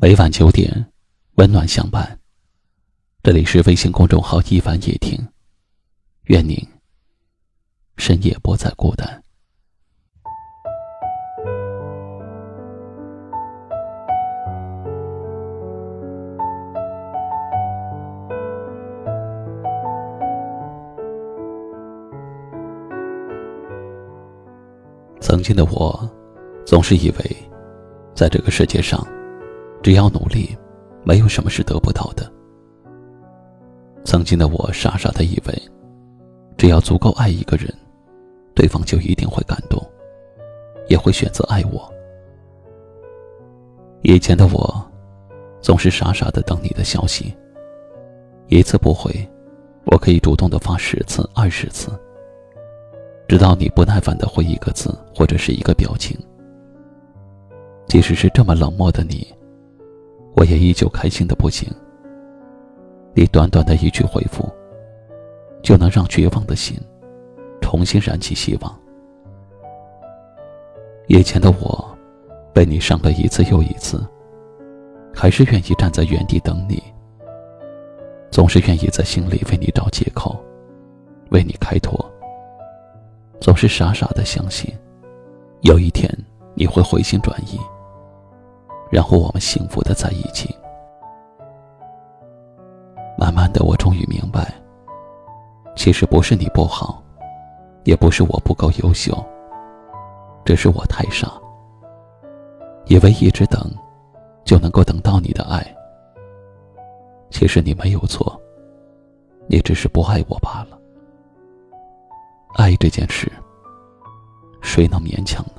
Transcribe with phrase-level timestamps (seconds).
[0.00, 0.86] 每晚九点，
[1.38, 2.16] 温暖相伴。
[3.20, 5.18] 这里是微信公众号“一晚夜听”，
[6.26, 6.56] 愿您
[7.96, 9.20] 深夜不再孤单。
[25.20, 26.08] 曾经的我，
[26.64, 27.36] 总是以为，
[28.14, 29.04] 在这个世界上，
[29.82, 30.56] 只要努力，
[31.04, 32.30] 没有什么是得不到的。
[34.04, 35.62] 曾经的我傻傻的以为，
[36.56, 37.72] 只要足够爱一个人，
[38.54, 39.80] 对方就一定会感动，
[40.88, 41.92] 也会选择爱我。
[44.02, 44.84] 以前的我，
[45.60, 47.34] 总是傻傻的等你的消息，
[48.46, 49.10] 一次不回，
[49.86, 51.90] 我可以主动的发十次、二十次。
[53.26, 56.18] 直到你不耐烦的回一个字或者是一个表情，
[57.86, 59.26] 即使是这么冷漠的你，
[60.38, 61.68] 我也依旧开心的不行。
[63.12, 64.48] 你短短的一句回复，
[65.64, 66.78] 就能让绝望的心
[67.60, 68.80] 重新燃起希望。
[71.08, 71.98] 以前的我，
[72.52, 74.00] 被你伤了一次又一次，
[75.12, 76.80] 还是愿意站在原地等你，
[78.30, 80.38] 总是愿意在心里为你找借口，
[81.30, 81.98] 为你开脱。
[83.40, 84.72] 总是傻傻的相信，
[85.62, 86.08] 有一天
[86.54, 87.58] 你会回心转意，
[88.90, 90.54] 然后我们幸福的在一起。
[93.18, 94.54] 慢慢的，我终于明白，
[95.74, 97.02] 其实不是你不好，
[97.84, 99.12] 也不是我不够优秀，
[100.44, 101.32] 只是我太傻，
[102.86, 103.60] 以为一直等
[104.44, 105.64] 就能够等到你的爱。
[107.28, 108.40] 其实你没有错，
[109.48, 110.78] 你只是不爱我罢了。
[112.54, 113.30] 爱这件事，
[114.62, 115.57] 谁能勉强呢？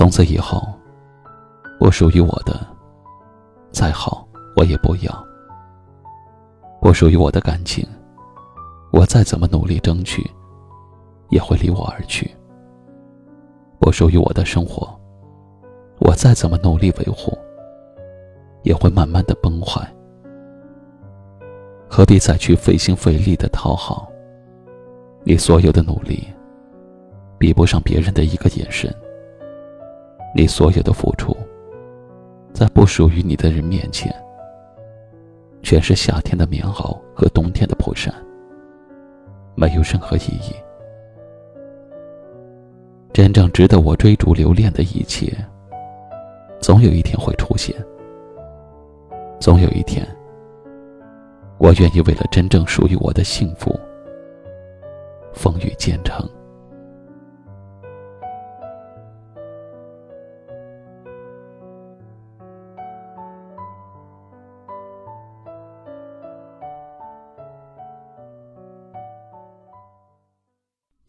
[0.00, 0.66] 从此以后，
[1.78, 2.58] 不属于我的，
[3.70, 5.12] 再好我也不要；
[6.80, 7.86] 不属于我的感情，
[8.92, 10.22] 我再怎么努力争取，
[11.28, 12.26] 也会离我而去；
[13.78, 14.88] 不属于我的生活，
[15.98, 17.36] 我再怎么努力维护，
[18.62, 19.86] 也会慢慢的崩坏。
[21.90, 24.10] 何必再去费心费力的讨好？
[25.24, 26.26] 你所有的努力，
[27.36, 28.90] 比不上别人的一个眼神。
[30.34, 31.36] 你所有的付出，
[32.52, 34.14] 在不属于你的人面前，
[35.62, 38.14] 全是夏天的棉袄和冬天的蒲扇，
[39.54, 40.54] 没有任何意义。
[43.12, 45.32] 真正值得我追逐留恋的一切，
[46.60, 47.74] 总有一天会出现。
[49.40, 50.06] 总有一天。
[51.58, 53.78] 我愿意为了真正属于我的幸福，
[55.34, 56.26] 风雨兼程。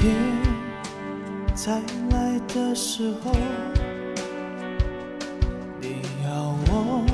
[0.00, 0.14] 天
[1.56, 1.72] 再
[2.10, 3.32] 来的时候。
[5.80, 7.04] 你要我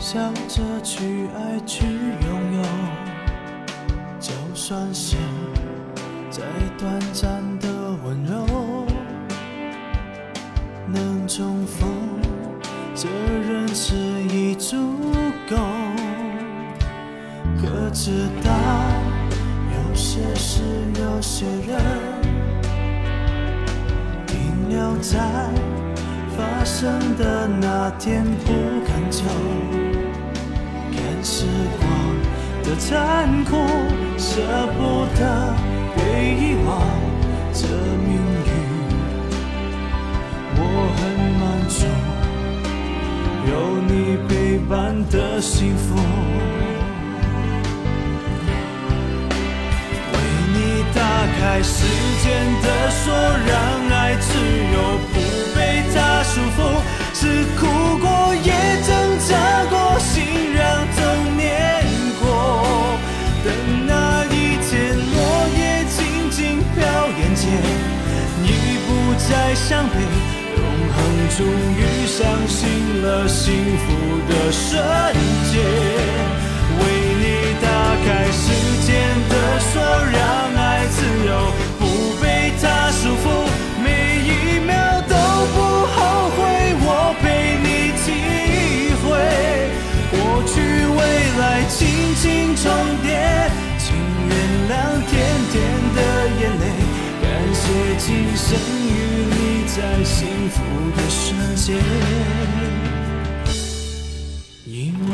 [0.00, 0.18] 笑
[0.48, 2.62] 着去爱，去拥有，
[4.18, 5.16] 就算是
[6.32, 6.42] 再
[6.76, 7.68] 短暂的
[8.04, 8.84] 温柔，
[10.88, 11.88] 能重逢，
[12.92, 13.94] 这人世
[14.34, 14.76] 已足
[15.48, 15.56] 够。
[17.60, 18.50] 可知道，
[21.18, 21.76] 有些人，
[24.24, 25.18] 停留在
[26.36, 28.52] 发生的那天，不
[28.86, 29.24] 敢走。
[31.20, 31.44] 时
[31.80, 31.90] 光
[32.62, 33.56] 的残酷，
[34.16, 34.40] 舍
[34.78, 35.52] 不得
[35.96, 36.78] 被遗忘，
[37.52, 38.14] 这命
[38.46, 38.50] 运
[40.54, 40.60] 我
[40.98, 41.00] 很
[41.40, 41.78] 满足，
[43.50, 43.52] 有
[43.88, 43.92] 你
[44.28, 46.47] 陪伴的幸福。
[51.62, 51.84] 时
[52.22, 52.28] 间
[52.62, 54.28] 的锁，让爱自
[54.72, 55.20] 由，不
[55.56, 56.58] 被它束缚，
[57.14, 58.52] 是哭过也
[58.86, 59.30] 挣扎
[59.70, 60.24] 过，心
[60.54, 61.46] 让痛碾
[62.20, 62.96] 过。
[63.44, 63.46] 等
[63.86, 66.76] 那一天，落叶静静飘
[67.18, 67.50] 眼前，
[68.42, 68.46] 你
[68.86, 68.88] 不
[69.28, 69.94] 再伤悲，
[70.56, 70.62] 永
[70.94, 70.96] 恒
[71.36, 71.38] 终
[71.76, 73.86] 于相信了幸福
[74.28, 74.80] 的瞬
[75.50, 75.54] 间，
[76.78, 76.82] 为
[77.18, 77.24] 你
[77.60, 77.66] 打
[78.06, 78.67] 开心。
[98.48, 98.90] 生与
[99.28, 100.62] 你在幸福
[100.96, 101.76] 的瞬间，
[104.64, 105.12] 因为。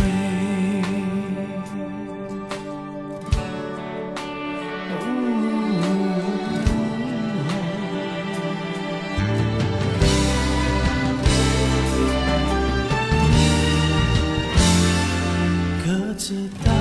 [15.85, 16.73] 可知道，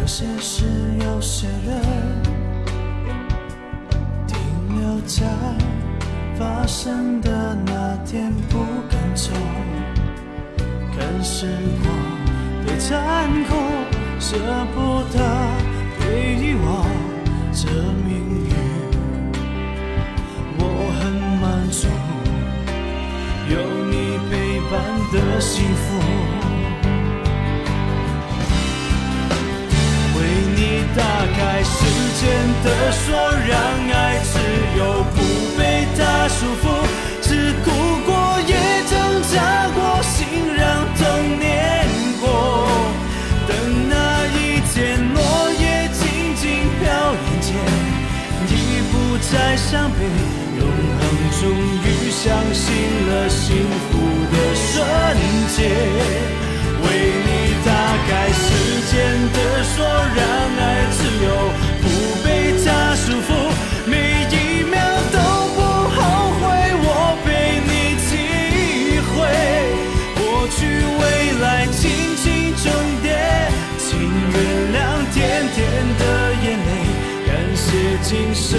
[0.00, 0.64] 有些事，
[1.00, 2.37] 有些人。
[5.08, 5.24] 在
[6.38, 8.58] 发生的那天，不
[8.90, 9.32] 敢走，
[10.94, 11.46] 看时
[11.82, 13.54] 光的残酷，
[14.20, 14.36] 舍
[14.74, 15.18] 不得
[15.98, 16.84] 被遗忘，
[17.54, 17.70] 这
[18.04, 18.10] 命
[18.44, 18.52] 运
[20.58, 20.62] 我
[21.00, 21.10] 很
[21.40, 21.88] 满足，
[23.48, 23.56] 有
[23.86, 24.76] 你陪伴
[25.10, 26.27] 的幸福。
[49.30, 49.98] 再伤悲，
[50.58, 51.02] 永恒
[51.38, 51.42] 终
[51.84, 52.64] 于相信
[53.08, 53.44] 了幸
[53.90, 53.98] 福
[54.32, 54.66] 的瞬
[55.54, 55.56] 间。
[56.80, 56.84] 为
[57.26, 57.28] 你
[57.62, 57.68] 打
[58.08, 58.40] 开时
[58.90, 58.96] 间
[59.34, 60.18] 的锁，让
[60.58, 61.26] 爱自由，
[61.82, 61.84] 不
[62.24, 62.26] 被
[62.64, 62.66] 它
[62.96, 63.28] 束缚。
[63.84, 63.92] 每
[64.30, 64.74] 一秒
[65.12, 65.16] 都
[65.54, 65.96] 不后
[66.40, 66.42] 悔，
[66.80, 66.88] 我
[67.24, 67.28] 陪
[67.68, 67.70] 你
[68.08, 68.10] 体
[69.12, 69.14] 会。
[70.16, 70.58] 过去
[70.98, 71.02] 未
[71.42, 71.76] 来轻
[72.16, 72.24] 轻
[72.56, 72.64] 重
[73.02, 73.06] 叠，
[73.76, 73.86] 请
[74.32, 74.36] 原
[74.72, 74.76] 谅
[75.12, 75.16] 甜
[75.54, 75.56] 甜
[75.98, 76.02] 的
[76.42, 76.68] 眼泪。
[77.26, 77.66] 感谢
[78.02, 78.58] 今生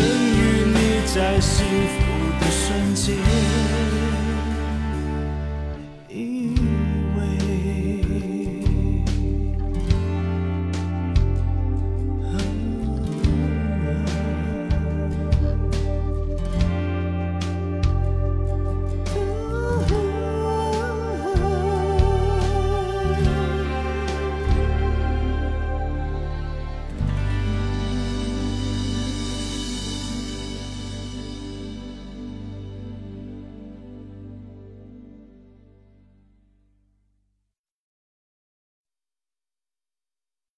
[1.11, 2.08] 在幸福